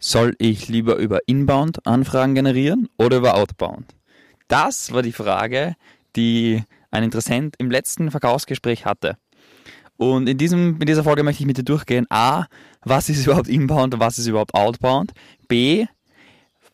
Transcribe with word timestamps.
Soll 0.00 0.36
ich 0.38 0.68
lieber 0.68 0.96
über 0.96 1.20
Inbound 1.26 1.84
Anfragen 1.86 2.34
generieren 2.34 2.88
oder 2.98 3.16
über 3.16 3.34
Outbound? 3.34 3.84
Das 4.46 4.92
war 4.92 5.02
die 5.02 5.12
Frage, 5.12 5.74
die 6.14 6.62
ein 6.90 7.02
Interessent 7.02 7.56
im 7.58 7.70
letzten 7.70 8.10
Verkaufsgespräch 8.10 8.86
hatte. 8.86 9.16
Und 9.96 10.28
in, 10.28 10.38
diesem, 10.38 10.80
in 10.80 10.86
dieser 10.86 11.02
Folge 11.02 11.24
möchte 11.24 11.42
ich 11.42 11.46
mit 11.46 11.58
dir 11.58 11.64
durchgehen. 11.64 12.06
A, 12.10 12.46
was 12.82 13.08
ist 13.08 13.24
überhaupt 13.26 13.48
Inbound 13.48 13.94
und 13.94 14.00
was 14.00 14.18
ist 14.18 14.28
überhaupt 14.28 14.54
Outbound? 14.54 15.12
B, 15.48 15.86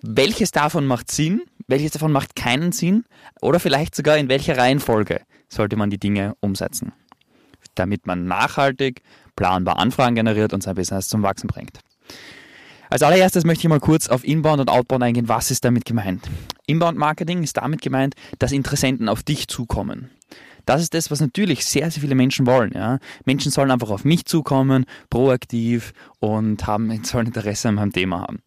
welches 0.02 0.50
davon 0.50 0.86
macht 0.86 1.10
Sinn? 1.10 1.42
Welches 1.66 1.92
davon 1.92 2.12
macht 2.12 2.36
keinen 2.36 2.72
Sinn? 2.72 3.04
Oder 3.40 3.58
vielleicht 3.58 3.94
sogar 3.94 4.18
in 4.18 4.28
welcher 4.28 4.58
Reihenfolge 4.58 5.22
sollte 5.48 5.76
man 5.76 5.88
die 5.88 5.98
Dinge 5.98 6.36
umsetzen? 6.40 6.92
Damit 7.74 8.06
man 8.06 8.26
nachhaltig, 8.26 9.00
planbar 9.34 9.78
Anfragen 9.78 10.14
generiert 10.14 10.52
und 10.52 10.62
sein 10.62 10.74
Business 10.74 11.08
zum 11.08 11.22
Wachsen 11.22 11.46
bringt. 11.46 11.80
Als 12.94 13.02
allererstes 13.02 13.44
möchte 13.44 13.62
ich 13.62 13.68
mal 13.68 13.80
kurz 13.80 14.06
auf 14.06 14.22
Inbound 14.22 14.60
und 14.60 14.70
Outbound 14.70 15.02
eingehen. 15.02 15.28
Was 15.28 15.50
ist 15.50 15.64
damit 15.64 15.84
gemeint? 15.84 16.30
Inbound 16.68 16.96
Marketing 16.96 17.42
ist 17.42 17.56
damit 17.56 17.82
gemeint, 17.82 18.14
dass 18.38 18.52
Interessenten 18.52 19.08
auf 19.08 19.24
dich 19.24 19.48
zukommen. 19.48 20.12
Das 20.64 20.80
ist 20.80 20.94
das, 20.94 21.10
was 21.10 21.20
natürlich 21.20 21.64
sehr, 21.64 21.90
sehr 21.90 22.02
viele 22.02 22.14
Menschen 22.14 22.46
wollen. 22.46 22.70
Ja? 22.72 23.00
Menschen 23.24 23.50
sollen 23.50 23.72
einfach 23.72 23.90
auf 23.90 24.04
mich 24.04 24.26
zukommen, 24.26 24.84
proaktiv 25.10 25.92
und 26.20 26.68
haben, 26.68 27.02
sollen 27.02 27.26
Interesse 27.26 27.68
an 27.68 27.74
meinem 27.74 27.92
Thema 27.92 28.20
haben. 28.20 28.38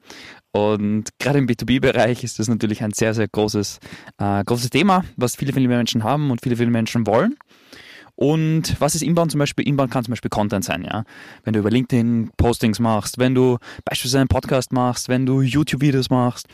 Und 0.53 1.09
gerade 1.19 1.39
im 1.39 1.47
B2B-Bereich 1.47 2.23
ist 2.23 2.39
das 2.39 2.47
natürlich 2.47 2.81
ein 2.83 2.93
sehr, 2.93 3.13
sehr 3.13 3.27
großes, 3.27 3.79
äh, 4.17 4.45
großes 4.45 4.69
Thema, 4.69 5.03
was 5.17 5.35
viele, 5.35 5.51
viele 5.51 5.67
Menschen 5.67 6.05
haben 6.05 6.31
und 6.31 6.41
viele, 6.41 6.55
viele 6.55 6.71
Menschen 6.71 7.05
wollen. 7.05 7.35
Und 8.17 8.75
was 8.81 8.95
ist 8.95 9.03
Inbound 9.03 9.31
zum 9.31 9.37
Beispiel? 9.37 9.67
Inbound 9.67 9.91
kann 9.91 10.03
zum 10.03 10.11
Beispiel 10.11 10.29
Content 10.29 10.65
sein, 10.65 10.83
ja. 10.83 11.03
Wenn 11.43 11.53
du 11.53 11.59
über 11.59 11.69
LinkedIn 11.69 12.31
Postings 12.35 12.79
machst, 12.79 13.19
wenn 13.19 13.35
du 13.35 13.59
beispielsweise 13.85 14.21
einen 14.21 14.27
Podcast 14.27 14.73
machst, 14.73 15.07
wenn 15.07 15.27
du 15.27 15.41
YouTube-Videos 15.41 16.09
machst. 16.09 16.47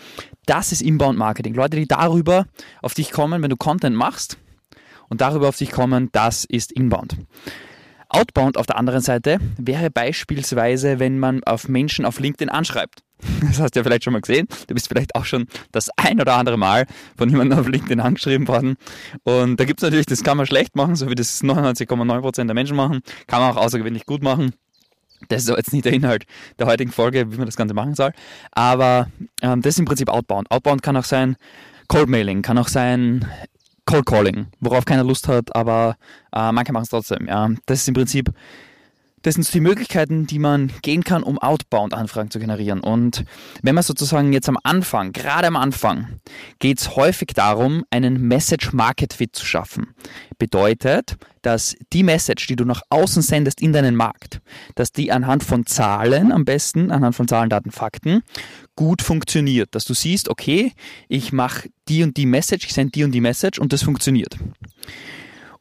Das 0.46 0.74
ist 0.74 0.82
Inbound 0.82 1.18
Marketing. 1.18 1.54
Leute, 1.54 1.78
die 1.78 1.88
darüber 1.88 2.48
auf 2.82 2.94
dich 2.94 3.12
kommen, 3.12 3.42
wenn 3.42 3.50
du 3.50 3.56
Content 3.56 3.96
machst 3.96 4.38
und 5.08 5.22
darüber 5.22 5.48
auf 5.48 5.56
dich 5.56 5.72
kommen, 5.72 6.10
das 6.12 6.44
ist 6.44 6.74
Inbound. 6.74 7.16
Outbound 8.10 8.58
auf 8.58 8.66
der 8.66 8.78
anderen 8.78 9.02
Seite 9.02 9.38
wäre 9.58 9.90
beispielsweise, 9.90 11.00
wenn 11.00 11.18
man 11.18 11.46
auf 11.46 11.70
Menschen 11.70 12.04
auf 12.04 12.20
LinkedIn 12.20 12.50
anschreibt. 12.50 13.04
Das 13.42 13.60
hast 13.60 13.76
du 13.76 13.80
ja 13.80 13.84
vielleicht 13.84 14.04
schon 14.04 14.14
mal 14.14 14.22
gesehen. 14.22 14.48
Du 14.68 14.74
bist 14.74 14.88
vielleicht 14.88 15.16
auch 15.16 15.26
schon 15.26 15.46
das 15.72 15.90
ein 15.98 16.20
oder 16.20 16.36
andere 16.36 16.58
Mal 16.58 16.86
von 17.18 17.30
jemandem 17.30 17.60
auf 17.60 17.68
LinkedIn 17.68 18.00
angeschrieben 18.00 18.48
worden. 18.48 18.76
Und 19.24 19.60
da 19.60 19.66
gibt 19.66 19.80
es 19.80 19.84
natürlich, 19.84 20.06
das 20.06 20.24
kann 20.24 20.38
man 20.38 20.46
schlecht 20.46 20.76
machen, 20.76 20.96
so 20.96 21.10
wie 21.10 21.16
das 21.16 21.44
99,9% 21.44 22.46
der 22.46 22.54
Menschen 22.54 22.76
machen. 22.76 23.02
Kann 23.28 23.42
man 23.42 23.52
auch 23.52 23.58
außergewöhnlich 23.58 24.06
gut 24.06 24.24
machen. 24.24 24.54
Das 25.30 25.44
ist 25.44 25.50
jetzt 25.50 25.74
nicht 25.74 25.86
der 25.86 25.94
Inhalt 25.94 26.26
der 26.60 26.68
heutigen 26.68 26.92
Folge, 26.92 27.32
wie 27.32 27.38
man 27.38 27.46
das 27.46 27.56
Ganze 27.56 27.74
machen 27.74 27.96
soll. 27.96 28.12
Aber 28.52 29.08
ähm, 29.42 29.62
das 29.62 29.76
ist 29.76 29.80
im 29.80 29.86
Prinzip 29.86 30.10
Outbound. 30.10 30.52
Outbound 30.52 30.82
kann 30.82 30.98
auch 30.98 31.06
sein 31.06 31.38
Cold 31.88 32.10
Mailing, 32.10 32.42
kann 32.42 32.58
auch 32.58 32.68
sein 32.68 33.26
Cold 33.86 34.06
Calling, 34.06 34.48
worauf 34.60 34.86
keiner 34.86 35.04
Lust 35.04 35.28
hat, 35.28 35.56
aber 35.56 35.98
äh, 36.34 36.52
manche 36.52 36.72
machen 36.72 36.84
es 36.84 36.90
trotzdem. 36.90 37.28
Ja. 37.28 37.50
Das 37.66 37.82
ist 37.82 37.88
im 37.88 37.94
Prinzip, 37.94 38.30
das 39.24 39.36
sind 39.36 39.52
die 39.54 39.62
Möglichkeiten, 39.62 40.28
die 40.28 40.38
man 40.38 40.72
gehen 40.82 41.04
kann, 41.04 41.24
um 41.24 41.40
Outbound-Anfragen 41.40 42.30
zu 42.30 42.40
generieren. 42.40 42.82
Und 42.82 43.24
wenn 43.62 43.74
man 43.74 43.84
sozusagen 43.84 44.34
jetzt 44.34 44.50
am 44.50 44.58
Anfang, 44.64 45.14
gerade 45.14 45.48
am 45.48 45.56
Anfang, 45.56 46.20
geht 46.60 46.80
es 46.80 46.96
häufig 46.96 47.30
darum, 47.34 47.84
einen 47.90 48.22
Message-Market-Fit 48.22 49.36
zu 49.36 49.46
schaffen. 49.46 49.96
Bedeutet, 50.38 51.16
dass 51.42 51.76
die 51.94 52.04
Message, 52.04 52.48
die 52.48 52.58
du 52.58 52.66
nach 52.66 52.82
außen 52.90 53.22
sendest 53.22 53.62
in 53.62 53.72
deinen 53.72 53.96
Markt, 53.96 54.42
dass 54.76 54.92
die 54.92 55.12
anhand 55.12 55.44
von 55.44 55.66
Zahlen 55.66 56.32
am 56.32 56.44
besten, 56.44 56.92
anhand 56.92 57.16
von 57.16 57.28
Zahlen, 57.28 57.50
Daten, 57.50 57.72
Fakten, 57.72 58.24
gut 58.76 59.02
funktioniert. 59.02 59.74
Dass 59.74 59.86
du 59.86 59.94
siehst, 59.94 60.28
okay, 60.28 60.74
ich 61.08 61.32
mache 61.32 61.70
die 61.88 62.04
und 62.04 62.18
die 62.18 62.26
Message, 62.26 62.66
ich 62.66 62.74
sende 62.74 62.92
die 62.92 63.06
und 63.06 63.12
die 63.12 63.22
Message 63.22 63.58
und 63.58 63.72
das 63.72 63.84
funktioniert. 63.84 64.38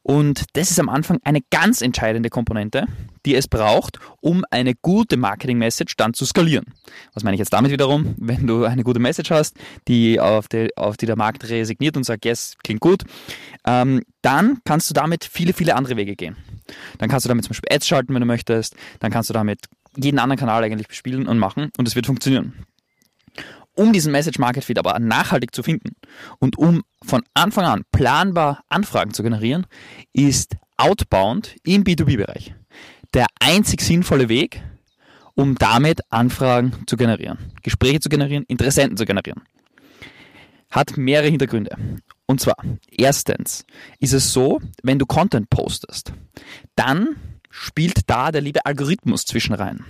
Und 0.03 0.45
das 0.53 0.69
ist 0.69 0.79
am 0.79 0.89
Anfang 0.89 1.19
eine 1.23 1.39
ganz 1.49 1.81
entscheidende 1.81 2.29
Komponente, 2.29 2.85
die 3.25 3.35
es 3.35 3.47
braucht, 3.47 3.99
um 4.19 4.43
eine 4.51 4.75
gute 4.75 5.15
Marketing-Message 5.15 5.95
dann 5.95 6.13
zu 6.13 6.25
skalieren. 6.25 6.65
Was 7.13 7.23
meine 7.23 7.35
ich 7.35 7.39
jetzt 7.39 7.53
damit 7.53 7.71
wiederum? 7.71 8.13
Wenn 8.17 8.45
du 8.45 8.65
eine 8.65 8.83
gute 8.83 8.99
Message 8.99 9.31
hast, 9.31 9.55
die 9.87 10.19
auf, 10.19 10.49
die, 10.49 10.75
auf 10.75 10.97
die 10.97 11.05
der 11.05 11.15
Markt 11.15 11.49
resigniert 11.49 11.95
und 11.95 12.03
sagt, 12.03 12.25
yes, 12.25 12.55
klingt 12.63 12.81
gut, 12.81 13.03
ähm, 13.65 14.01
dann 14.21 14.59
kannst 14.65 14.89
du 14.89 14.93
damit 14.93 15.23
viele, 15.23 15.53
viele 15.53 15.75
andere 15.75 15.95
Wege 15.95 16.15
gehen. 16.15 16.35
Dann 16.97 17.09
kannst 17.09 17.25
du 17.25 17.29
damit 17.29 17.45
zum 17.45 17.51
Beispiel 17.51 17.73
Ads 17.73 17.87
schalten, 17.87 18.13
wenn 18.13 18.21
du 18.21 18.25
möchtest. 18.25 18.75
Dann 18.99 19.11
kannst 19.11 19.29
du 19.29 19.33
damit 19.33 19.59
jeden 19.95 20.19
anderen 20.19 20.39
Kanal 20.39 20.63
eigentlich 20.63 20.87
bespielen 20.87 21.27
und 21.27 21.37
machen 21.37 21.71
und 21.77 21.87
es 21.87 21.95
wird 21.95 22.07
funktionieren. 22.07 22.65
Um 23.75 23.91
diesen 23.91 24.11
Message 24.11 24.39
Market 24.39 24.63
Fit 24.63 24.77
aber 24.77 24.99
nachhaltig 24.99 25.53
zu 25.55 25.63
finden 25.63 25.95
und 26.39 26.57
um 26.57 26.83
von 27.03 27.23
Anfang 27.33 27.65
an 27.65 27.83
planbar 27.91 28.63
Anfragen 28.69 29.13
zu 29.13 29.23
generieren, 29.23 29.65
ist 30.13 30.55
Outbound 30.77 31.55
im 31.63 31.83
B2B-Bereich 31.83 32.53
der 33.13 33.27
einzig 33.39 33.81
sinnvolle 33.81 34.29
Weg, 34.29 34.61
um 35.35 35.55
damit 35.55 36.01
Anfragen 36.09 36.73
zu 36.87 36.97
generieren, 36.97 37.37
Gespräche 37.61 37.99
zu 37.99 38.09
generieren, 38.09 38.43
Interessenten 38.47 38.97
zu 38.97 39.05
generieren. 39.05 39.43
Hat 40.69 40.97
mehrere 40.97 41.29
Hintergründe. 41.29 41.75
Und 42.25 42.41
zwar, 42.41 42.57
erstens 42.89 43.65
ist 43.99 44.13
es 44.13 44.33
so, 44.33 44.59
wenn 44.81 44.99
du 44.99 45.05
Content 45.05 45.49
postest, 45.49 46.13
dann 46.75 47.15
spielt 47.49 48.09
da 48.09 48.31
der 48.31 48.41
liebe 48.41 48.65
Algorithmus 48.65 49.25
zwischen 49.25 49.53
rein. 49.53 49.85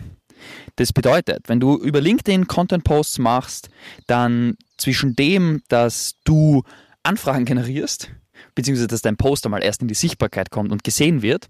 Das 0.75 0.93
bedeutet, 0.93 1.47
wenn 1.47 1.59
du 1.59 1.77
über 1.77 2.01
LinkedIn 2.01 2.47
Content 2.47 2.83
Posts 2.83 3.19
machst, 3.19 3.69
dann 4.07 4.57
zwischen 4.77 5.15
dem, 5.15 5.61
dass 5.67 6.15
du 6.23 6.63
Anfragen 7.03 7.45
generierst, 7.45 8.11
beziehungsweise 8.55 8.87
dass 8.87 9.01
dein 9.01 9.17
Post 9.17 9.45
einmal 9.45 9.63
erst 9.63 9.81
in 9.81 9.87
die 9.87 9.93
Sichtbarkeit 9.93 10.51
kommt 10.51 10.71
und 10.71 10.83
gesehen 10.83 11.21
wird, 11.21 11.49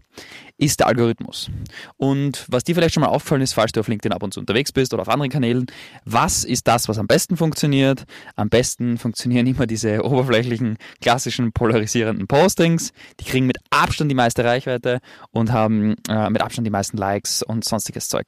ist 0.57 0.79
der 0.79 0.87
Algorithmus. 0.87 1.49
Und 1.97 2.45
was 2.47 2.63
dir 2.63 2.75
vielleicht 2.75 2.93
schon 2.93 3.01
mal 3.01 3.09
auffallen 3.09 3.41
ist, 3.41 3.53
falls 3.53 3.71
du 3.71 3.79
auf 3.79 3.87
LinkedIn 3.87 4.13
ab 4.13 4.23
und 4.23 4.33
zu 4.33 4.39
unterwegs 4.39 4.71
bist 4.71 4.93
oder 4.93 5.01
auf 5.01 5.09
anderen 5.09 5.31
Kanälen, 5.31 5.65
was 6.05 6.43
ist 6.43 6.67
das, 6.67 6.87
was 6.87 6.97
am 6.99 7.07
besten 7.07 7.37
funktioniert? 7.37 8.05
Am 8.35 8.49
besten 8.49 8.97
funktionieren 8.97 9.47
immer 9.47 9.67
diese 9.67 10.03
oberflächlichen, 10.03 10.77
klassischen, 11.01 11.51
polarisierenden 11.51 12.27
Postings. 12.27 12.93
Die 13.19 13.25
kriegen 13.25 13.45
mit 13.45 13.57
Abstand 13.69 14.11
die 14.11 14.15
meiste 14.15 14.43
Reichweite 14.43 14.99
und 15.31 15.51
haben 15.51 15.95
äh, 16.09 16.29
mit 16.29 16.41
Abstand 16.41 16.65
die 16.65 16.71
meisten 16.71 16.97
Likes 16.97 17.43
und 17.43 17.65
sonstiges 17.65 18.07
Zeug. 18.07 18.27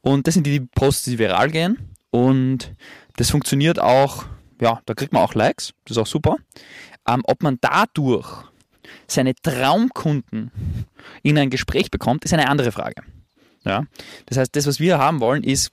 Und 0.00 0.26
das 0.26 0.34
sind 0.34 0.46
die 0.46 0.60
Posts, 0.60 1.04
die 1.04 1.18
viral 1.18 1.50
gehen. 1.50 1.94
Und 2.10 2.74
das 3.16 3.30
funktioniert 3.30 3.78
auch, 3.78 4.24
ja, 4.60 4.80
da 4.86 4.94
kriegt 4.94 5.12
man 5.12 5.22
auch 5.22 5.34
Likes, 5.34 5.74
das 5.84 5.96
ist 5.96 6.02
auch 6.02 6.06
super. 6.06 6.36
Ähm, 7.08 7.22
ob 7.24 7.42
man 7.42 7.58
dadurch 7.60 8.28
seine 9.06 9.34
Traumkunden 9.34 10.52
in 11.22 11.38
ein 11.38 11.50
Gespräch 11.50 11.90
bekommt, 11.90 12.24
ist 12.24 12.34
eine 12.34 12.48
andere 12.48 12.70
Frage. 12.70 13.02
Ja? 13.64 13.84
Das 14.26 14.38
heißt, 14.38 14.54
das, 14.54 14.66
was 14.66 14.78
wir 14.78 14.98
haben 14.98 15.20
wollen, 15.20 15.42
ist 15.42 15.70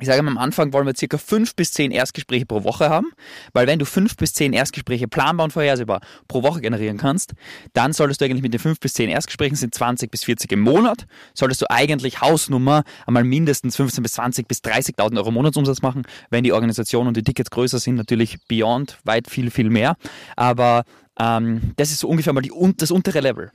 ich 0.00 0.06
sage 0.06 0.18
am 0.18 0.38
Anfang 0.38 0.72
wollen 0.72 0.86
wir 0.86 0.94
circa 0.96 1.16
fünf 1.16 1.54
bis 1.54 1.70
zehn 1.70 1.92
Erstgespräche 1.92 2.44
pro 2.44 2.64
Woche 2.64 2.90
haben, 2.90 3.12
weil 3.52 3.66
wenn 3.66 3.78
du 3.78 3.84
fünf 3.84 4.16
bis 4.16 4.34
zehn 4.34 4.52
Erstgespräche 4.52 5.06
planbar 5.06 5.44
und 5.44 5.52
vorhersehbar 5.52 6.00
pro 6.26 6.42
Woche 6.42 6.60
generieren 6.60 6.98
kannst, 6.98 7.34
dann 7.72 7.92
solltest 7.92 8.20
du 8.20 8.24
eigentlich 8.24 8.42
mit 8.42 8.52
den 8.52 8.58
fünf 8.58 8.80
bis 8.80 8.94
zehn 8.94 9.08
Erstgesprächen 9.08 9.56
sind 9.56 9.74
20 9.74 10.10
bis 10.10 10.24
40 10.24 10.50
im 10.52 10.60
Monat, 10.60 11.06
solltest 11.34 11.62
du 11.62 11.70
eigentlich 11.70 12.20
Hausnummer 12.20 12.82
einmal 13.06 13.24
mindestens 13.24 13.76
15 13.76 14.02
bis 14.02 14.12
20 14.12 14.48
bis 14.48 14.58
30.000 14.58 15.16
Euro 15.16 15.30
Monatsumsatz 15.30 15.82
machen. 15.82 16.02
Wenn 16.30 16.42
die 16.42 16.52
Organisation 16.52 17.06
und 17.06 17.16
die 17.16 17.22
Tickets 17.22 17.50
größer 17.50 17.78
sind, 17.78 17.94
natürlich 17.94 18.38
beyond, 18.48 18.98
weit 19.04 19.30
viel, 19.30 19.50
viel 19.50 19.70
mehr. 19.70 19.96
Aber 20.36 20.84
ähm, 21.18 21.72
das 21.76 21.92
ist 21.92 22.00
so 22.00 22.08
ungefähr 22.08 22.32
mal 22.32 22.40
die, 22.40 22.52
das 22.76 22.90
untere 22.90 23.20
Level. 23.20 23.52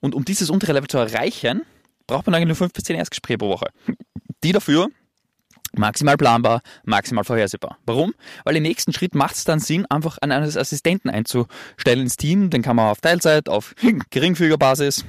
Und 0.00 0.14
um 0.14 0.24
dieses 0.24 0.48
untere 0.48 0.72
Level 0.72 0.88
zu 0.88 0.98
erreichen, 0.98 1.62
braucht 2.06 2.26
man 2.26 2.34
eigentlich 2.34 2.48
nur 2.48 2.56
fünf 2.56 2.72
bis 2.72 2.84
zehn 2.84 2.96
Erstgespräche 2.96 3.38
pro 3.38 3.48
Woche. 3.48 3.66
Die 4.42 4.52
dafür 4.52 4.88
Maximal 5.74 6.16
planbar, 6.16 6.60
maximal 6.84 7.24
vorhersehbar. 7.24 7.78
Warum? 7.86 8.14
Weil 8.44 8.56
im 8.56 8.62
nächsten 8.62 8.92
Schritt 8.92 9.14
macht 9.14 9.36
es 9.36 9.44
dann 9.44 9.58
Sinn, 9.58 9.86
einfach 9.86 10.18
einen 10.18 10.42
Assistenten 10.42 11.08
einzustellen 11.08 12.00
ins 12.00 12.16
Team. 12.16 12.50
Den 12.50 12.62
kann 12.62 12.76
man 12.76 12.90
auf 12.90 13.00
Teilzeit, 13.00 13.48
auf 13.48 13.74
Geringfügerbasis, 14.10 15.04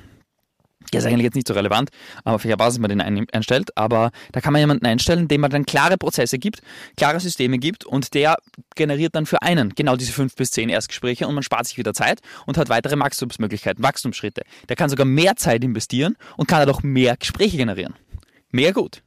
der 0.91 0.99
ist 0.99 1.05
eigentlich 1.05 1.23
jetzt 1.23 1.35
nicht 1.35 1.47
so 1.47 1.53
relevant, 1.53 1.89
auf 2.23 2.43
welcher 2.43 2.57
Basis 2.57 2.79
man 2.79 2.89
den 2.89 3.27
einstellt, 3.31 3.75
aber 3.75 4.11
da 4.31 4.41
kann 4.41 4.53
man 4.53 4.59
jemanden 4.59 4.85
einstellen, 4.85 5.27
dem 5.27 5.41
man 5.41 5.49
dann 5.49 5.65
klare 5.65 5.97
Prozesse 5.97 6.38
gibt, 6.38 6.61
klare 6.97 7.19
Systeme 7.19 7.57
gibt 7.57 7.85
und 7.85 8.13
der 8.13 8.38
generiert 8.75 9.15
dann 9.15 9.25
für 9.25 9.41
einen 9.41 9.73
genau 9.75 9.95
diese 9.95 10.11
fünf 10.11 10.35
bis 10.35 10.51
zehn 10.51 10.69
Erstgespräche 10.69 11.27
und 11.27 11.33
man 11.33 11.43
spart 11.43 11.67
sich 11.67 11.77
wieder 11.77 11.93
Zeit 11.93 12.19
und 12.45 12.57
hat 12.57 12.69
weitere 12.69 12.99
Wachstumsmöglichkeiten, 12.99 13.83
Wachstumsschritte. 13.83 14.43
Der 14.69 14.75
kann 14.75 14.89
sogar 14.89 15.05
mehr 15.05 15.35
Zeit 15.35 15.63
investieren 15.63 16.15
und 16.38 16.47
kann 16.47 16.59
dadurch 16.59 16.83
mehr 16.83 17.17
Gespräche 17.17 17.57
generieren. 17.57 17.95
Mehr 18.51 18.73
gut. 18.73 19.01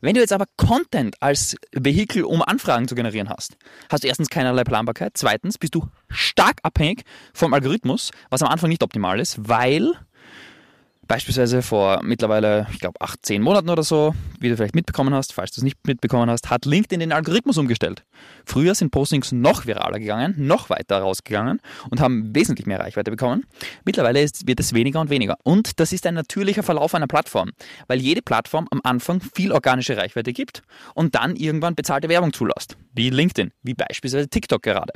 Wenn 0.00 0.14
du 0.14 0.20
jetzt 0.20 0.32
aber 0.32 0.46
Content 0.56 1.20
als 1.20 1.56
Vehikel, 1.72 2.24
um 2.24 2.42
Anfragen 2.42 2.88
zu 2.88 2.94
generieren 2.94 3.28
hast, 3.28 3.56
hast 3.90 4.04
du 4.04 4.08
erstens 4.08 4.30
keinerlei 4.30 4.64
Planbarkeit. 4.64 5.12
Zweitens 5.14 5.58
bist 5.58 5.74
du 5.74 5.88
stark 6.08 6.60
abhängig 6.62 7.04
vom 7.34 7.52
Algorithmus, 7.52 8.10
was 8.30 8.42
am 8.42 8.48
Anfang 8.48 8.68
nicht 8.68 8.82
optimal 8.82 9.18
ist, 9.20 9.48
weil 9.48 9.92
Beispielsweise 11.08 11.62
vor 11.62 12.02
mittlerweile, 12.02 12.66
ich 12.70 12.80
glaube, 12.80 13.00
acht, 13.00 13.24
zehn 13.24 13.40
Monaten 13.40 13.70
oder 13.70 13.82
so, 13.82 14.14
wie 14.40 14.50
du 14.50 14.56
vielleicht 14.56 14.74
mitbekommen 14.74 15.14
hast, 15.14 15.32
falls 15.32 15.50
du 15.52 15.60
es 15.60 15.64
nicht 15.64 15.78
mitbekommen 15.86 16.28
hast, 16.28 16.50
hat 16.50 16.66
LinkedIn 16.66 17.00
den 17.00 17.12
Algorithmus 17.12 17.56
umgestellt. 17.56 18.04
Früher 18.44 18.74
sind 18.74 18.90
Postings 18.90 19.32
noch 19.32 19.64
viraler 19.64 19.98
gegangen, 20.00 20.34
noch 20.36 20.68
weiter 20.68 20.98
rausgegangen 20.98 21.60
und 21.88 22.00
haben 22.00 22.34
wesentlich 22.34 22.66
mehr 22.66 22.78
Reichweite 22.78 23.10
bekommen. 23.10 23.44
Mittlerweile 23.86 24.20
ist, 24.20 24.46
wird 24.46 24.60
es 24.60 24.74
weniger 24.74 25.00
und 25.00 25.08
weniger. 25.08 25.38
Und 25.44 25.80
das 25.80 25.94
ist 25.94 26.06
ein 26.06 26.12
natürlicher 26.12 26.62
Verlauf 26.62 26.94
einer 26.94 27.06
Plattform, 27.06 27.52
weil 27.86 28.00
jede 28.00 28.20
Plattform 28.20 28.68
am 28.70 28.82
Anfang 28.84 29.22
viel 29.34 29.52
organische 29.52 29.96
Reichweite 29.96 30.34
gibt 30.34 30.60
und 30.94 31.14
dann 31.14 31.36
irgendwann 31.36 31.74
bezahlte 31.74 32.10
Werbung 32.10 32.34
zulässt. 32.34 32.76
Wie 32.98 33.10
LinkedIn, 33.10 33.52
wie 33.62 33.74
beispielsweise 33.74 34.28
TikTok 34.28 34.60
gerade. 34.60 34.92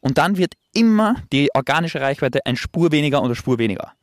Und 0.00 0.16
dann 0.16 0.36
wird 0.36 0.54
immer 0.72 1.16
die 1.32 1.48
organische 1.56 2.00
Reichweite 2.00 2.46
ein 2.46 2.54
Spur 2.54 2.92
weniger 2.92 3.20
eine 3.20 3.34
Spur 3.34 3.58
weniger. 3.58 3.94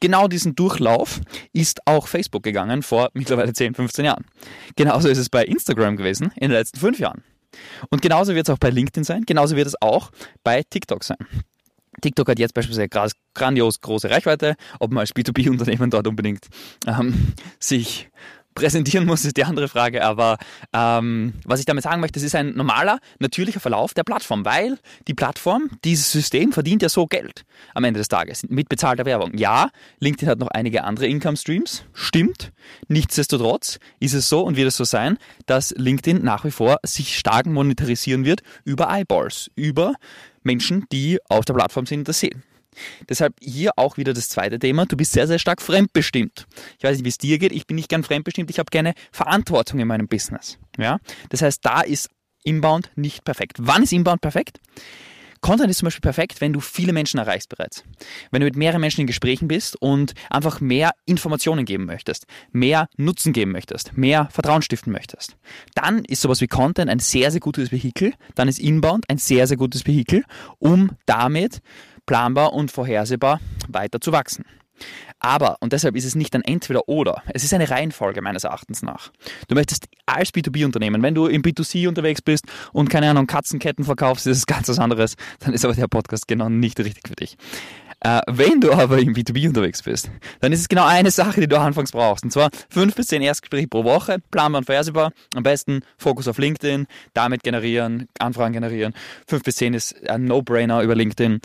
Genau 0.00 0.26
diesen 0.26 0.56
Durchlauf 0.56 1.20
ist 1.52 1.86
auch 1.86 2.08
Facebook 2.08 2.42
gegangen 2.42 2.82
vor 2.82 3.10
mittlerweile 3.14 3.52
10, 3.52 3.74
15 3.74 4.04
Jahren. 4.06 4.24
Genauso 4.74 5.08
ist 5.08 5.18
es 5.18 5.28
bei 5.28 5.44
Instagram 5.44 5.96
gewesen 5.96 6.32
in 6.34 6.48
den 6.48 6.58
letzten 6.58 6.80
fünf 6.80 6.98
Jahren. 6.98 7.22
Und 7.90 8.02
genauso 8.02 8.34
wird 8.34 8.48
es 8.48 8.52
auch 8.52 8.58
bei 8.58 8.70
LinkedIn 8.70 9.04
sein, 9.04 9.22
genauso 9.24 9.54
wird 9.54 9.68
es 9.68 9.80
auch 9.80 10.10
bei 10.42 10.64
TikTok 10.68 11.04
sein. 11.04 11.18
TikTok 12.00 12.28
hat 12.28 12.40
jetzt 12.40 12.54
beispielsweise 12.54 12.88
grandios 13.34 13.80
große 13.80 14.10
Reichweite. 14.10 14.56
Ob 14.80 14.90
man 14.90 15.02
als 15.02 15.14
B2B-Unternehmen 15.14 15.90
dort 15.90 16.08
unbedingt 16.08 16.48
ähm, 16.88 17.34
sich 17.60 18.10
präsentieren 18.60 19.06
muss, 19.06 19.24
ist 19.24 19.36
die 19.36 19.44
andere 19.44 19.68
Frage. 19.68 20.04
Aber 20.04 20.38
ähm, 20.72 21.34
was 21.44 21.60
ich 21.60 21.66
damit 21.66 21.84
sagen 21.84 22.00
möchte, 22.00 22.18
es 22.18 22.24
ist 22.24 22.34
ein 22.34 22.54
normaler, 22.54 22.98
natürlicher 23.18 23.60
Verlauf 23.60 23.94
der 23.94 24.04
Plattform, 24.04 24.44
weil 24.44 24.78
die 25.08 25.14
Plattform, 25.14 25.70
dieses 25.84 26.12
System 26.12 26.52
verdient 26.52 26.82
ja 26.82 26.88
so 26.88 27.06
Geld 27.06 27.44
am 27.74 27.84
Ende 27.84 27.98
des 27.98 28.08
Tages 28.08 28.44
mit 28.48 28.68
bezahlter 28.68 29.04
Werbung. 29.04 29.36
Ja, 29.36 29.70
LinkedIn 30.00 30.28
hat 30.28 30.38
noch 30.38 30.48
einige 30.48 30.84
andere 30.84 31.06
Income 31.06 31.36
Streams, 31.36 31.84
stimmt. 31.94 32.52
Nichtsdestotrotz 32.88 33.78
ist 33.98 34.14
es 34.14 34.28
so 34.28 34.42
und 34.42 34.56
wird 34.56 34.68
es 34.68 34.76
so 34.76 34.84
sein, 34.84 35.18
dass 35.46 35.74
LinkedIn 35.76 36.22
nach 36.22 36.44
wie 36.44 36.50
vor 36.50 36.78
sich 36.84 37.18
stark 37.18 37.46
monetarisieren 37.46 38.24
wird 38.24 38.42
über 38.64 38.88
Eyeballs, 38.90 39.50
über 39.56 39.94
Menschen, 40.42 40.86
die 40.92 41.18
auf 41.28 41.44
der 41.44 41.54
Plattform 41.54 41.86
sind, 41.86 42.08
das 42.08 42.20
sehen. 42.20 42.42
Deshalb 43.08 43.34
hier 43.40 43.72
auch 43.76 43.96
wieder 43.96 44.12
das 44.12 44.28
zweite 44.28 44.58
Thema. 44.58 44.86
Du 44.86 44.96
bist 44.96 45.12
sehr, 45.12 45.26
sehr 45.26 45.38
stark 45.38 45.60
fremdbestimmt. 45.62 46.46
Ich 46.78 46.84
weiß 46.84 46.96
nicht, 46.96 47.04
wie 47.04 47.10
es 47.10 47.18
dir 47.18 47.38
geht. 47.38 47.52
Ich 47.52 47.66
bin 47.66 47.76
nicht 47.76 47.88
gern 47.88 48.02
fremdbestimmt. 48.02 48.50
Ich 48.50 48.58
habe 48.58 48.70
gerne 48.70 48.94
Verantwortung 49.12 49.80
in 49.80 49.88
meinem 49.88 50.08
Business. 50.08 50.58
Ja? 50.78 50.98
Das 51.28 51.42
heißt, 51.42 51.64
da 51.64 51.80
ist 51.80 52.08
Inbound 52.44 52.90
nicht 52.96 53.24
perfekt. 53.24 53.56
Wann 53.60 53.82
ist 53.82 53.92
Inbound 53.92 54.20
perfekt? 54.20 54.60
Content 55.40 55.70
ist 55.70 55.78
zum 55.78 55.86
Beispiel 55.86 56.02
perfekt, 56.02 56.42
wenn 56.42 56.52
du 56.52 56.60
viele 56.60 56.92
Menschen 56.92 57.18
erreichst 57.18 57.48
bereits. 57.48 57.82
Wenn 58.30 58.40
du 58.40 58.44
mit 58.44 58.56
mehreren 58.56 58.80
Menschen 58.80 59.00
in 59.00 59.06
Gesprächen 59.06 59.48
bist 59.48 59.74
und 59.80 60.12
einfach 60.28 60.60
mehr 60.60 60.92
Informationen 61.06 61.64
geben 61.64 61.86
möchtest, 61.86 62.26
mehr 62.52 62.88
Nutzen 62.98 63.32
geben 63.32 63.52
möchtest, 63.52 63.96
mehr 63.96 64.28
Vertrauen 64.30 64.60
stiften 64.60 64.92
möchtest. 64.92 65.38
Dann 65.74 66.04
ist 66.04 66.20
sowas 66.20 66.42
wie 66.42 66.46
Content 66.46 66.90
ein 66.90 66.98
sehr, 66.98 67.30
sehr 67.30 67.40
gutes 67.40 67.72
Vehikel. 67.72 68.12
Dann 68.34 68.48
ist 68.48 68.58
Inbound 68.58 69.08
ein 69.08 69.16
sehr, 69.16 69.46
sehr 69.46 69.56
gutes 69.56 69.86
Vehikel, 69.86 70.24
um 70.58 70.90
damit 71.06 71.62
planbar 72.10 72.54
und 72.54 72.72
vorhersehbar 72.72 73.38
weiter 73.68 74.00
zu 74.00 74.10
wachsen. 74.10 74.44
Aber, 75.20 75.58
und 75.60 75.72
deshalb 75.72 75.94
ist 75.94 76.04
es 76.04 76.16
nicht 76.16 76.34
ein 76.34 76.42
Entweder-Oder, 76.42 77.22
es 77.32 77.44
ist 77.44 77.54
eine 77.54 77.70
Reihenfolge 77.70 78.20
meines 78.20 78.42
Erachtens 78.42 78.82
nach. 78.82 79.12
Du 79.46 79.54
möchtest 79.54 79.86
als 80.06 80.34
B2B-Unternehmen, 80.34 81.04
wenn 81.04 81.14
du 81.14 81.26
im 81.26 81.42
B2C 81.42 81.86
unterwegs 81.86 82.20
bist 82.20 82.46
und 82.72 82.90
keine 82.90 83.08
Ahnung, 83.10 83.28
Katzenketten 83.28 83.84
verkaufst, 83.84 84.26
ist 84.26 84.38
es 84.38 84.46
ganz 84.46 84.68
was 84.68 84.80
anderes, 84.80 85.14
dann 85.38 85.54
ist 85.54 85.64
aber 85.64 85.74
der 85.74 85.86
Podcast 85.86 86.26
genau 86.26 86.48
nicht 86.48 86.80
richtig 86.80 87.06
für 87.06 87.14
dich. 87.14 87.36
Äh, 88.00 88.22
wenn 88.26 88.60
du 88.60 88.72
aber 88.72 88.98
im 88.98 89.14
B2B 89.14 89.46
unterwegs 89.46 89.82
bist, 89.82 90.10
dann 90.40 90.50
ist 90.52 90.62
es 90.62 90.68
genau 90.68 90.86
eine 90.86 91.12
Sache, 91.12 91.40
die 91.40 91.46
du 91.46 91.60
anfangs 91.60 91.92
brauchst. 91.92 92.24
Und 92.24 92.32
zwar 92.32 92.50
fünf 92.70 92.96
bis 92.96 93.06
zehn 93.06 93.22
Erstgespräche 93.22 93.68
pro 93.68 93.84
Woche, 93.84 94.16
planbar 94.32 94.60
und 94.60 94.64
vorhersehbar. 94.64 95.12
Am 95.36 95.44
besten 95.44 95.82
Fokus 95.96 96.26
auf 96.26 96.38
LinkedIn, 96.38 96.88
damit 97.14 97.44
generieren, 97.44 98.08
Anfragen 98.18 98.54
generieren. 98.54 98.94
Fünf 99.28 99.44
bis 99.44 99.54
zehn 99.56 99.74
ist 99.74 100.08
ein 100.08 100.24
No-Brainer 100.24 100.82
über 100.82 100.96
LinkedIn. 100.96 101.40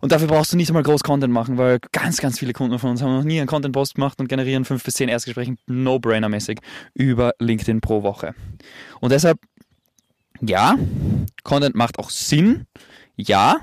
Und 0.00 0.12
dafür 0.12 0.28
brauchst 0.28 0.52
du 0.52 0.56
nicht 0.56 0.70
einmal 0.70 0.82
groß 0.82 1.02
Content 1.02 1.32
machen, 1.32 1.58
weil 1.58 1.78
ganz, 1.92 2.18
ganz 2.18 2.38
viele 2.38 2.52
Kunden 2.52 2.78
von 2.78 2.90
uns 2.90 3.02
haben 3.02 3.14
noch 3.14 3.24
nie 3.24 3.38
einen 3.38 3.46
Content-Post 3.46 3.96
gemacht 3.96 4.18
und 4.18 4.28
generieren 4.28 4.64
fünf 4.64 4.82
bis 4.82 4.94
zehn 4.94 5.08
Erstgespräche 5.08 5.56
No-Brainer-mäßig 5.66 6.60
über 6.94 7.34
LinkedIn 7.38 7.80
pro 7.80 8.02
Woche. 8.02 8.34
Und 9.00 9.12
deshalb, 9.12 9.38
ja, 10.40 10.76
Content 11.44 11.74
macht 11.74 11.98
auch 11.98 12.10
Sinn, 12.10 12.66
ja, 13.16 13.56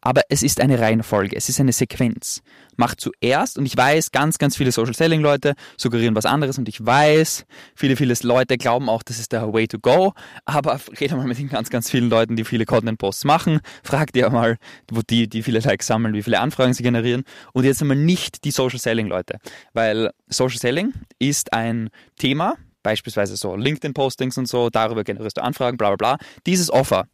aber 0.00 0.22
es 0.28 0.42
ist 0.42 0.60
eine 0.60 0.78
Reihenfolge, 0.78 1.36
es 1.36 1.48
ist 1.48 1.60
eine 1.60 1.72
Sequenz. 1.72 2.42
Mach 2.76 2.94
zuerst, 2.94 3.58
und 3.58 3.66
ich 3.66 3.76
weiß, 3.76 4.12
ganz, 4.12 4.38
ganz 4.38 4.56
viele 4.56 4.72
Social 4.72 4.94
Selling 4.94 5.20
Leute 5.20 5.54
suggerieren 5.76 6.14
was 6.14 6.26
anderes 6.26 6.58
und 6.58 6.68
ich 6.68 6.84
weiß, 6.84 7.44
viele, 7.74 7.96
viele 7.96 8.14
Leute 8.22 8.56
glauben 8.56 8.88
auch, 8.88 9.02
das 9.02 9.18
ist 9.18 9.32
der 9.32 9.52
Way 9.52 9.68
to 9.68 9.78
go, 9.78 10.14
aber 10.44 10.80
rede 11.00 11.16
mal 11.16 11.26
mit 11.26 11.38
den 11.38 11.48
ganz, 11.48 11.70
ganz 11.70 11.90
vielen 11.90 12.08
Leuten, 12.08 12.36
die 12.36 12.44
viele 12.44 12.64
Content 12.64 12.98
Posts 12.98 13.24
machen, 13.24 13.60
frag 13.82 14.12
dir 14.12 14.30
mal, 14.30 14.56
wo 14.90 15.02
die, 15.02 15.28
die 15.28 15.42
viele 15.42 15.60
Likes 15.60 15.86
sammeln, 15.86 16.14
wie 16.14 16.22
viele 16.22 16.40
Anfragen 16.40 16.72
sie 16.72 16.82
generieren 16.82 17.24
und 17.52 17.64
jetzt 17.64 17.82
einmal 17.82 17.96
nicht 17.96 18.44
die 18.44 18.50
Social 18.50 18.78
Selling 18.78 19.08
Leute, 19.08 19.38
weil 19.74 20.10
Social 20.28 20.58
Selling 20.58 20.92
ist 21.18 21.52
ein 21.52 21.90
Thema, 22.18 22.54
beispielsweise 22.82 23.36
so 23.36 23.56
LinkedIn-Postings 23.56 24.38
und 24.38 24.46
so, 24.46 24.70
darüber 24.70 25.04
generierst 25.04 25.36
du 25.36 25.42
Anfragen, 25.42 25.76
bla 25.76 25.94
bla 25.94 26.16
bla. 26.16 26.26
Dieses 26.46 26.70
Offer 26.70 27.06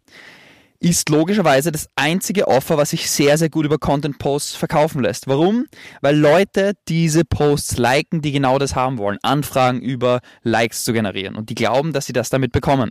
ist 0.81 1.09
logischerweise 1.09 1.73
das 1.73 1.89
einzige 1.97 2.49
Offer, 2.49 2.77
was 2.77 2.91
sich 2.91 3.11
sehr, 3.11 3.39
sehr 3.39 3.49
gut 3.49 3.65
über 3.65 3.79
Content 3.79 4.19
Posts 4.19 4.57
verkaufen 4.57 5.03
lässt. 5.03 5.27
Warum? 5.27 5.67
Weil 6.01 6.17
Leute 6.17 6.75
diese 6.89 7.25
Posts 7.25 7.79
liken, 7.79 8.23
die 8.23 8.33
genau 8.33 8.59
das 8.59 8.75
haben 8.75 8.99
wollen. 8.99 9.19
Anfragen 9.23 9.81
über 9.81 10.21
Likes 10.43 10.85
zu 10.85 10.93
generieren. 10.93 11.37
Und 11.37 11.51
die 11.51 11.55
glauben, 11.55 11.93
dass 11.93 12.07
sie 12.07 12.13
das 12.13 12.31
damit 12.31 12.53
bekommen. 12.53 12.91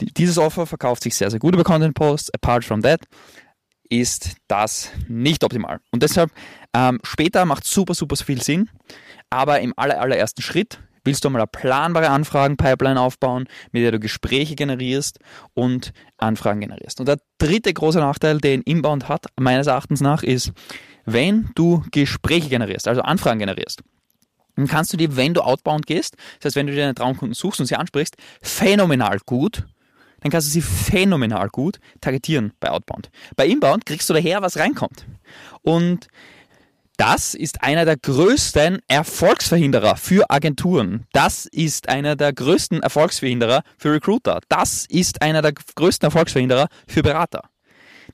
Dieses 0.00 0.38
Offer 0.38 0.66
verkauft 0.66 1.02
sich 1.02 1.14
sehr, 1.14 1.30
sehr 1.30 1.40
gut 1.40 1.54
über 1.54 1.64
Content 1.64 1.94
Posts. 1.94 2.32
Apart 2.34 2.64
from 2.64 2.82
that 2.82 3.00
ist 3.88 4.36
das 4.48 4.90
nicht 5.08 5.44
optimal. 5.44 5.80
Und 5.92 6.02
deshalb 6.02 6.30
ähm, 6.74 6.98
später 7.04 7.44
macht 7.44 7.64
super, 7.64 7.94
super 7.94 8.16
viel 8.16 8.42
Sinn. 8.42 8.70
Aber 9.30 9.60
im 9.60 9.72
aller, 9.76 10.00
allerersten 10.00 10.42
Schritt 10.42 10.78
willst 11.04 11.24
du 11.24 11.30
mal 11.30 11.38
eine 11.38 11.46
planbare 11.46 12.08
Anfragen-Pipeline 12.10 13.00
aufbauen, 13.00 13.46
mit 13.72 13.82
der 13.82 13.92
du 13.92 14.00
Gespräche 14.00 14.54
generierst 14.54 15.18
und 15.54 15.92
Anfragen 16.16 16.60
generierst. 16.60 17.00
Und 17.00 17.06
der 17.06 17.18
dritte 17.38 17.72
große 17.72 17.98
Nachteil, 17.98 18.38
den 18.38 18.62
Inbound 18.62 19.08
hat, 19.08 19.26
meines 19.38 19.66
Erachtens 19.66 20.00
nach, 20.00 20.22
ist, 20.22 20.52
wenn 21.04 21.50
du 21.54 21.84
Gespräche 21.90 22.48
generierst, 22.48 22.88
also 22.88 23.02
Anfragen 23.02 23.38
generierst, 23.38 23.82
dann 24.56 24.68
kannst 24.68 24.92
du 24.92 24.96
dir, 24.96 25.16
wenn 25.16 25.34
du 25.34 25.42
outbound 25.42 25.86
gehst, 25.86 26.16
das 26.38 26.46
heißt, 26.46 26.56
wenn 26.56 26.66
du 26.66 26.72
dir 26.72 26.82
deine 26.82 26.94
Traumkunden 26.94 27.34
suchst 27.34 27.60
und 27.60 27.66
sie 27.66 27.76
ansprichst, 27.76 28.16
phänomenal 28.40 29.18
gut 29.26 29.64
dann 30.24 30.30
kannst 30.30 30.48
du 30.48 30.52
sie 30.52 30.62
phänomenal 30.62 31.50
gut 31.50 31.78
targetieren 32.00 32.54
bei 32.58 32.70
Outbound. 32.70 33.10
Bei 33.36 33.46
Inbound 33.46 33.84
kriegst 33.84 34.08
du 34.08 34.14
daher, 34.14 34.40
was 34.40 34.56
reinkommt. 34.56 35.06
Und 35.60 36.08
das 36.96 37.34
ist 37.34 37.62
einer 37.62 37.84
der 37.84 37.96
größten 37.96 38.80
Erfolgsverhinderer 38.88 39.96
für 39.96 40.30
Agenturen. 40.30 41.06
Das 41.12 41.46
ist 41.46 41.88
einer 41.88 42.16
der 42.16 42.32
größten 42.32 42.82
Erfolgsverhinderer 42.82 43.62
für 43.78 43.92
Recruiter. 43.92 44.40
Das 44.48 44.86
ist 44.88 45.20
einer 45.22 45.42
der 45.42 45.52
größten 45.52 46.06
Erfolgsverhinderer 46.06 46.68
für 46.86 47.02
Berater 47.02 47.42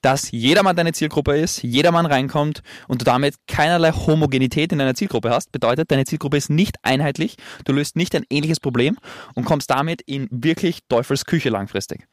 dass 0.03 0.31
jedermann 0.31 0.77
deine 0.77 0.93
Zielgruppe 0.93 1.37
ist, 1.37 1.63
jedermann 1.63 2.07
reinkommt 2.07 2.63
und 2.89 3.01
du 3.01 3.05
damit 3.05 3.35
keinerlei 3.47 3.93
Homogenität 3.93 4.73
in 4.73 4.79
deiner 4.79 4.95
Zielgruppe 4.95 5.31
hast. 5.31 5.53
Bedeutet, 5.53 5.91
deine 5.91 6.05
Zielgruppe 6.05 6.37
ist 6.37 6.51
nicht 6.51 6.77
einheitlich, 6.83 7.37
du 7.65 7.73
löst 7.73 7.97
nicht 7.97 8.15
ein 8.15 8.25
ähnliches 8.31 8.61
Problem 8.61 8.97
und 9.35 9.45
kommst 9.45 9.71
damit 9.71 10.03
in 10.03 10.29
wirklich 10.31 10.81
Teufels 10.89 11.25
Küche 11.25 11.51
langfristig. 11.51 12.07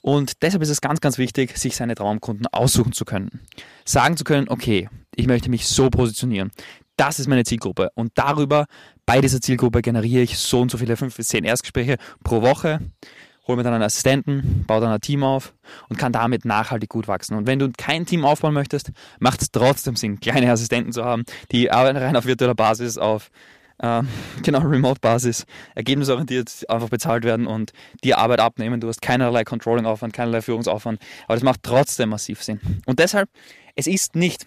Und 0.00 0.42
deshalb 0.42 0.62
ist 0.62 0.70
es 0.70 0.80
ganz, 0.80 1.00
ganz 1.00 1.18
wichtig, 1.18 1.56
sich 1.56 1.76
seine 1.76 1.94
Traumkunden 1.94 2.46
aussuchen 2.48 2.92
zu 2.92 3.04
können. 3.04 3.40
Sagen 3.84 4.16
zu 4.16 4.24
können, 4.24 4.48
okay, 4.48 4.88
ich 5.16 5.26
möchte 5.26 5.50
mich 5.50 5.66
so 5.66 5.90
positionieren. 5.90 6.50
Das 6.96 7.18
ist 7.18 7.26
meine 7.26 7.44
Zielgruppe. 7.44 7.90
Und 7.94 8.12
darüber, 8.14 8.66
bei 9.04 9.20
dieser 9.20 9.40
Zielgruppe 9.40 9.82
generiere 9.82 10.22
ich 10.22 10.38
so 10.38 10.60
und 10.60 10.70
so 10.70 10.78
viele 10.78 10.96
fünf 10.96 11.16
bis 11.16 11.28
zehn 11.28 11.44
Erstgespräche 11.44 11.96
pro 12.22 12.42
Woche 12.42 12.80
hol 13.46 13.56
mir 13.56 13.62
dann 13.62 13.74
einen 13.74 13.82
Assistenten, 13.82 14.64
baue 14.66 14.80
dann 14.80 14.90
ein 14.90 15.00
Team 15.00 15.22
auf 15.22 15.54
und 15.88 15.98
kann 15.98 16.12
damit 16.12 16.44
nachhaltig 16.44 16.88
gut 16.88 17.08
wachsen. 17.08 17.36
Und 17.36 17.46
wenn 17.46 17.58
du 17.58 17.70
kein 17.76 18.06
Team 18.06 18.24
aufbauen 18.24 18.54
möchtest, 18.54 18.92
macht 19.18 19.42
es 19.42 19.50
trotzdem 19.50 19.96
Sinn, 19.96 20.20
kleine 20.20 20.50
Assistenten 20.50 20.92
zu 20.92 21.04
haben, 21.04 21.24
die 21.52 21.70
arbeiten 21.70 21.96
rein 21.96 22.16
auf 22.16 22.24
virtueller 22.24 22.54
Basis, 22.54 22.96
auf 22.98 23.30
äh, 23.78 24.02
genau 24.42 24.60
Remote-Basis, 24.60 25.46
ergebnisorientiert 25.74 26.64
einfach 26.68 26.88
bezahlt 26.88 27.24
werden 27.24 27.46
und 27.46 27.72
die 28.02 28.14
Arbeit 28.14 28.40
abnehmen. 28.40 28.80
Du 28.80 28.88
hast 28.88 29.02
keinerlei 29.02 29.44
Controlling-Aufwand, 29.44 30.12
keinerlei 30.12 30.40
Führungsaufwand, 30.40 31.00
aber 31.24 31.34
das 31.34 31.42
macht 31.42 31.62
trotzdem 31.62 32.10
massiv 32.10 32.42
Sinn. 32.42 32.60
Und 32.86 32.98
deshalb, 32.98 33.28
es 33.74 33.86
ist 33.86 34.16
nicht 34.16 34.46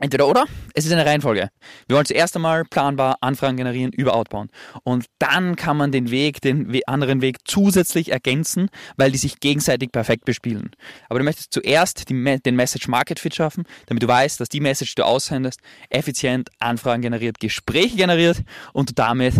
Entweder 0.00 0.28
oder, 0.28 0.44
es 0.74 0.86
ist 0.86 0.92
eine 0.92 1.04
Reihenfolge. 1.04 1.50
Wir 1.88 1.96
wollen 1.96 2.06
zuerst 2.06 2.36
einmal 2.36 2.64
planbar 2.64 3.16
Anfragen 3.20 3.56
generieren 3.56 3.92
über 3.92 4.14
Outbound. 4.14 4.52
Und 4.84 5.06
dann 5.18 5.56
kann 5.56 5.76
man 5.76 5.90
den 5.90 6.10
Weg, 6.10 6.40
den 6.40 6.80
anderen 6.86 7.20
Weg 7.20 7.38
zusätzlich 7.44 8.12
ergänzen, 8.12 8.70
weil 8.96 9.10
die 9.10 9.18
sich 9.18 9.40
gegenseitig 9.40 9.90
perfekt 9.90 10.24
bespielen. 10.24 10.70
Aber 11.08 11.18
du 11.18 11.24
möchtest 11.24 11.52
zuerst 11.52 12.08
die, 12.08 12.38
den 12.40 12.54
Message 12.54 12.86
Market 12.86 13.18
Fit 13.18 13.34
schaffen, 13.34 13.64
damit 13.86 14.02
du 14.02 14.08
weißt, 14.08 14.40
dass 14.40 14.48
die 14.48 14.60
Message, 14.60 14.94
die 14.94 15.02
du 15.02 15.06
aussendest, 15.06 15.60
effizient 15.90 16.50
Anfragen 16.60 17.02
generiert, 17.02 17.40
Gespräche 17.40 17.96
generiert 17.96 18.42
und 18.72 18.90
du 18.90 18.94
damit 18.94 19.34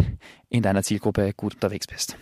in 0.48 0.62
deiner 0.62 0.82
Zielgruppe 0.82 1.32
gut 1.36 1.54
unterwegs 1.54 1.86
bist. 1.86 2.16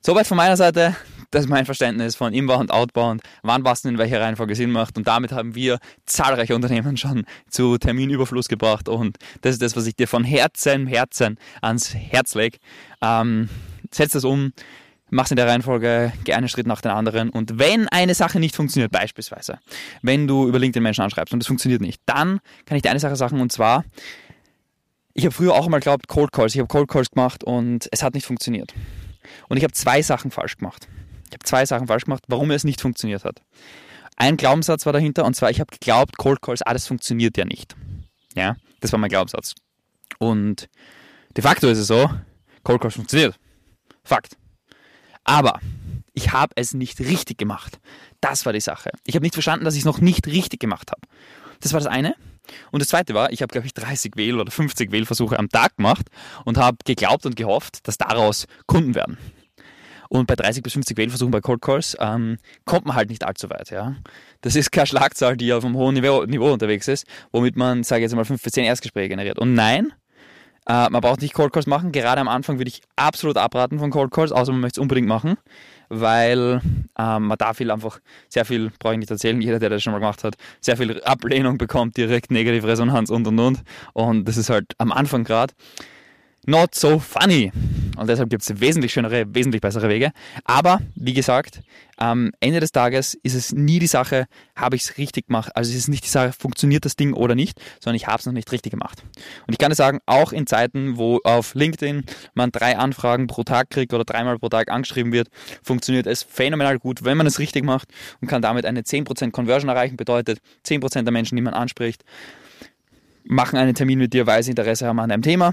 Soweit 0.00 0.26
von 0.26 0.36
meiner 0.36 0.56
Seite. 0.56 0.96
Das 1.30 1.44
ist 1.44 1.50
mein 1.50 1.66
Verständnis 1.66 2.16
von 2.16 2.32
Inbound, 2.32 2.70
Outbound, 2.70 3.22
wann 3.42 3.62
was 3.62 3.84
in 3.84 3.98
welcher 3.98 4.20
Reihenfolge 4.20 4.54
Sinn 4.54 4.70
macht. 4.70 4.96
Und 4.96 5.06
damit 5.06 5.30
haben 5.32 5.54
wir 5.54 5.78
zahlreiche 6.06 6.54
Unternehmen 6.54 6.96
schon 6.96 7.26
zu 7.50 7.76
Terminüberfluss 7.76 8.48
gebracht. 8.48 8.88
Und 8.88 9.18
das 9.42 9.52
ist 9.52 9.62
das, 9.62 9.76
was 9.76 9.86
ich 9.86 9.94
dir 9.94 10.08
von 10.08 10.24
Herzen, 10.24 10.86
Herzen 10.86 11.38
ans 11.60 11.94
Herz 11.94 12.34
lege. 12.34 12.58
Ähm, 13.02 13.50
setz 13.92 14.12
das 14.12 14.24
um, 14.24 14.52
mach's 15.10 15.30
in 15.30 15.36
der 15.36 15.46
Reihenfolge, 15.46 16.14
geh 16.24 16.32
einen 16.32 16.48
Schritt 16.48 16.66
nach 16.66 16.80
den 16.80 16.92
anderen. 16.92 17.28
Und 17.28 17.58
wenn 17.58 17.88
eine 17.88 18.14
Sache 18.14 18.40
nicht 18.40 18.56
funktioniert, 18.56 18.90
beispielsweise, 18.90 19.58
wenn 20.00 20.26
du 20.26 20.48
über 20.48 20.58
LinkedIn 20.58 20.82
Menschen 20.82 21.02
anschreibst 21.02 21.34
und 21.34 21.42
es 21.42 21.46
funktioniert 21.46 21.82
nicht, 21.82 22.00
dann 22.06 22.40
kann 22.64 22.76
ich 22.76 22.82
dir 22.82 22.90
eine 22.90 23.00
Sache 23.00 23.16
sagen 23.16 23.40
und 23.40 23.52
zwar, 23.52 23.84
ich 25.12 25.24
habe 25.24 25.34
früher 25.34 25.52
auch 25.52 25.68
mal 25.68 25.78
geglaubt, 25.78 26.08
Cold 26.08 26.32
Calls. 26.32 26.54
Ich 26.54 26.60
habe 26.60 26.68
Cold 26.68 26.88
Calls 26.88 27.10
gemacht 27.10 27.44
und 27.44 27.86
es 27.90 28.02
hat 28.02 28.14
nicht 28.14 28.24
funktioniert. 28.24 28.72
Und 29.48 29.56
ich 29.56 29.64
habe 29.64 29.72
zwei 29.72 30.00
Sachen 30.00 30.30
falsch 30.30 30.56
gemacht. 30.56 30.88
Ich 31.28 31.34
habe 31.34 31.44
zwei 31.44 31.66
Sachen 31.66 31.86
falsch 31.86 32.04
gemacht, 32.04 32.24
warum 32.28 32.50
es 32.50 32.64
nicht 32.64 32.80
funktioniert 32.80 33.24
hat. 33.24 33.42
Ein 34.16 34.36
Glaubenssatz 34.36 34.84
war 34.86 34.92
dahinter 34.92 35.24
und 35.24 35.34
zwar, 35.34 35.50
ich 35.50 35.60
habe 35.60 35.70
geglaubt, 35.70 36.16
Cold 36.16 36.42
Calls, 36.42 36.62
alles 36.62 36.86
funktioniert 36.86 37.36
ja 37.36 37.44
nicht. 37.44 37.76
Ja, 38.34 38.56
das 38.80 38.92
war 38.92 38.98
mein 38.98 39.10
Glaubenssatz. 39.10 39.54
Und 40.18 40.68
de 41.36 41.42
facto 41.42 41.68
ist 41.68 41.78
es 41.78 41.86
so, 41.86 42.10
Cold 42.64 42.80
Calls 42.80 42.94
funktioniert. 42.94 43.38
Fakt. 44.02 44.36
Aber 45.24 45.60
ich 46.14 46.32
habe 46.32 46.52
es 46.56 46.74
nicht 46.74 46.98
richtig 47.00 47.38
gemacht. 47.38 47.78
Das 48.20 48.44
war 48.46 48.52
die 48.52 48.60
Sache. 48.60 48.90
Ich 49.04 49.14
habe 49.14 49.22
nicht 49.22 49.34
verstanden, 49.34 49.64
dass 49.64 49.74
ich 49.74 49.80
es 49.80 49.86
noch 49.86 50.00
nicht 50.00 50.26
richtig 50.26 50.58
gemacht 50.58 50.90
habe. 50.90 51.02
Das 51.60 51.72
war 51.72 51.80
das 51.80 51.86
eine. 51.86 52.14
Und 52.70 52.80
das 52.80 52.88
zweite 52.88 53.14
war, 53.14 53.30
ich 53.30 53.42
habe, 53.42 53.52
glaube 53.52 53.66
ich, 53.66 53.74
30 53.74 54.16
Wähl- 54.16 54.40
oder 54.40 54.50
50 54.50 54.90
Wählversuche 54.90 55.38
am 55.38 55.48
Tag 55.48 55.76
gemacht 55.76 56.06
und 56.44 56.56
habe 56.56 56.78
geglaubt 56.84 57.26
und 57.26 57.36
gehofft, 57.36 57.86
dass 57.86 57.98
daraus 57.98 58.46
Kunden 58.66 58.94
werden. 58.94 59.18
Und 60.08 60.26
bei 60.26 60.36
30 60.36 60.62
bis 60.62 60.72
50 60.72 60.96
Wählversuchen 60.96 61.30
bei 61.30 61.40
Cold 61.40 61.60
Calls 61.60 61.96
ähm, 62.00 62.38
kommt 62.64 62.86
man 62.86 62.96
halt 62.96 63.10
nicht 63.10 63.24
allzu 63.24 63.50
weit. 63.50 63.70
Ja? 63.70 63.96
Das 64.40 64.56
ist 64.56 64.72
keine 64.72 64.86
Schlagzahl, 64.86 65.36
die 65.36 65.52
auf 65.52 65.64
einem 65.64 65.76
hohen 65.76 65.94
Niveau, 65.94 66.24
Niveau 66.24 66.52
unterwegs 66.52 66.88
ist, 66.88 67.06
womit 67.32 67.56
man, 67.56 67.84
sage 67.84 68.00
ich 68.00 68.04
jetzt 68.04 68.16
mal, 68.16 68.24
5 68.24 68.42
bis 68.42 68.52
10 68.52 68.64
Erstgespräche 68.64 69.10
generiert. 69.10 69.38
Und 69.38 69.54
nein, 69.54 69.92
äh, 70.66 70.88
man 70.88 71.00
braucht 71.00 71.20
nicht 71.20 71.34
Cold 71.34 71.52
Calls 71.52 71.66
machen. 71.66 71.92
Gerade 71.92 72.20
am 72.20 72.28
Anfang 72.28 72.58
würde 72.58 72.68
ich 72.68 72.82
absolut 72.96 73.36
abraten 73.36 73.78
von 73.78 73.90
Cold 73.90 74.10
Calls, 74.10 74.32
außer 74.32 74.52
man 74.52 74.62
möchte 74.62 74.80
es 74.80 74.82
unbedingt 74.82 75.08
machen 75.08 75.36
weil 75.88 76.60
ähm, 76.98 77.26
man 77.26 77.38
da 77.38 77.54
viel 77.54 77.70
einfach 77.70 78.00
sehr 78.28 78.44
viel, 78.44 78.70
brauche 78.78 78.94
ich 78.94 78.98
nicht 78.98 79.10
erzählen, 79.10 79.40
jeder, 79.40 79.58
der 79.58 79.70
das 79.70 79.82
schon 79.82 79.92
mal 79.92 79.98
gemacht 79.98 80.24
hat, 80.24 80.36
sehr 80.60 80.76
viel 80.76 81.02
Ablehnung 81.02 81.58
bekommt, 81.58 81.96
direkt 81.96 82.30
negative 82.30 82.66
Resonanz 82.66 83.10
und 83.10 83.26
und 83.26 83.38
und. 83.38 83.62
Und 83.94 84.28
das 84.28 84.36
ist 84.36 84.50
halt 84.50 84.66
am 84.78 84.92
Anfang 84.92 85.24
gerade 85.24 85.54
not 86.48 86.74
so 86.74 86.98
funny. 86.98 87.52
Und 87.96 88.08
deshalb 88.08 88.30
gibt 88.30 88.42
es 88.42 88.60
wesentlich 88.60 88.92
schönere, 88.92 89.26
wesentlich 89.34 89.60
bessere 89.60 89.88
Wege. 89.88 90.12
Aber 90.44 90.80
wie 90.94 91.12
gesagt, 91.12 91.60
am 91.96 92.30
Ende 92.40 92.60
des 92.60 92.72
Tages 92.72 93.14
ist 93.22 93.34
es 93.34 93.52
nie 93.52 93.80
die 93.80 93.86
Sache, 93.86 94.26
habe 94.56 94.76
ich 94.76 94.84
es 94.84 94.98
richtig 94.98 95.26
gemacht. 95.26 95.50
Also 95.54 95.70
es 95.70 95.76
ist 95.76 95.88
nicht 95.88 96.04
die 96.04 96.08
Sache, 96.08 96.32
funktioniert 96.32 96.84
das 96.84 96.96
Ding 96.96 97.12
oder 97.12 97.34
nicht, 97.34 97.60
sondern 97.80 97.96
ich 97.96 98.06
habe 98.06 98.18
es 98.18 98.26
noch 98.26 98.32
nicht 98.32 98.50
richtig 98.52 98.70
gemacht. 98.70 99.02
Und 99.46 99.52
ich 99.52 99.58
kann 99.58 99.70
dir 99.70 99.74
sagen, 99.74 99.98
auch 100.06 100.32
in 100.32 100.46
Zeiten, 100.46 100.96
wo 100.96 101.20
auf 101.24 101.54
LinkedIn 101.54 102.04
man 102.34 102.50
drei 102.50 102.78
Anfragen 102.78 103.26
pro 103.26 103.42
Tag 103.42 103.68
kriegt 103.70 103.92
oder 103.92 104.04
dreimal 104.04 104.38
pro 104.38 104.48
Tag 104.48 104.70
angeschrieben 104.70 105.12
wird, 105.12 105.28
funktioniert 105.62 106.06
es 106.06 106.22
phänomenal 106.22 106.78
gut, 106.78 107.04
wenn 107.04 107.18
man 107.18 107.26
es 107.26 107.38
richtig 107.40 107.64
macht 107.64 107.88
und 108.20 108.28
kann 108.28 108.42
damit 108.42 108.64
eine 108.64 108.82
10% 108.82 109.32
Conversion 109.32 109.68
erreichen. 109.68 109.96
Bedeutet, 109.96 110.38
10% 110.64 111.02
der 111.02 111.12
Menschen, 111.12 111.36
die 111.36 111.42
man 111.42 111.52
anspricht, 111.52 112.04
machen 113.24 113.58
einen 113.58 113.74
Termin 113.74 113.98
mit 113.98 114.14
dir, 114.14 114.26
weil 114.26 114.42
sie 114.42 114.50
Interesse 114.50 114.86
haben 114.86 115.00
an 115.00 115.10
einem 115.10 115.22
Thema 115.22 115.52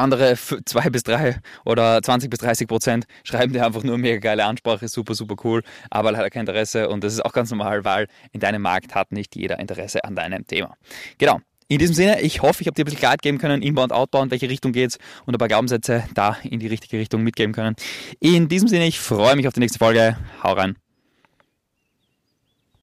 andere 0.00 0.36
zwei 0.64 0.90
bis 0.90 1.02
drei 1.02 1.40
oder 1.64 2.02
20 2.02 2.30
bis 2.30 2.40
30 2.40 2.68
Prozent 2.68 3.04
schreiben 3.24 3.52
dir 3.52 3.64
einfach 3.64 3.82
nur 3.82 3.98
mega 3.98 4.18
geile 4.18 4.44
Ansprache, 4.44 4.88
super, 4.88 5.14
super 5.14 5.36
cool, 5.44 5.62
aber 5.90 6.12
leider 6.12 6.30
kein 6.30 6.40
Interesse 6.40 6.88
und 6.88 7.04
das 7.04 7.14
ist 7.14 7.24
auch 7.24 7.32
ganz 7.32 7.50
normal, 7.50 7.84
weil 7.84 8.06
in 8.32 8.40
deinem 8.40 8.62
Markt 8.62 8.94
hat 8.94 9.12
nicht 9.12 9.36
jeder 9.36 9.58
Interesse 9.58 10.04
an 10.04 10.16
deinem 10.16 10.46
Thema. 10.46 10.76
Genau. 11.18 11.40
In 11.68 11.78
diesem 11.78 11.94
Sinne, 11.94 12.20
ich 12.20 12.42
hoffe, 12.42 12.62
ich 12.62 12.66
habe 12.66 12.74
dir 12.74 12.82
ein 12.82 12.86
bisschen 12.86 12.98
Klarheit 12.98 13.22
geben 13.22 13.38
können, 13.38 13.62
Inbound, 13.62 13.92
Outbound, 13.92 14.32
welche 14.32 14.48
Richtung 14.50 14.72
geht's 14.72 14.98
und 15.24 15.36
ein 15.36 15.38
paar 15.38 15.46
Glaubenssätze 15.46 16.02
da 16.14 16.36
in 16.42 16.58
die 16.58 16.66
richtige 16.66 16.98
Richtung 16.98 17.22
mitgeben 17.22 17.54
können. 17.54 17.76
In 18.18 18.48
diesem 18.48 18.66
Sinne, 18.66 18.88
ich 18.88 18.98
freue 18.98 19.36
mich 19.36 19.46
auf 19.46 19.54
die 19.54 19.60
nächste 19.60 19.78
Folge. 19.78 20.16
Hau 20.42 20.54
rein. 20.54 20.76